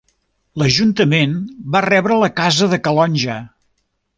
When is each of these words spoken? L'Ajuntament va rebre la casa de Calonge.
L'Ajuntament 0.61 1.35
va 1.75 1.83
rebre 1.87 2.17
la 2.25 2.33
casa 2.41 2.71
de 2.73 2.81
Calonge. 2.89 3.37